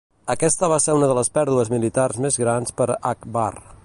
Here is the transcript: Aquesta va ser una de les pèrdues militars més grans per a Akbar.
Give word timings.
Aquesta 0.33 0.69
va 0.71 0.79
ser 0.85 0.95
una 0.99 1.09
de 1.11 1.17
les 1.19 1.29
pèrdues 1.37 1.71
militars 1.75 2.21
més 2.25 2.39
grans 2.45 2.77
per 2.81 2.89
a 2.95 2.97
Akbar. 3.13 3.49